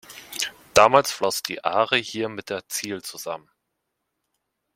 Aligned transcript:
Damals 0.73 1.11
floss 1.11 1.43
die 1.43 1.63
Aare 1.63 1.97
hier 1.97 2.27
mit 2.27 2.49
der 2.49 2.67
Zihl 2.67 3.03
zusammen. 3.03 3.51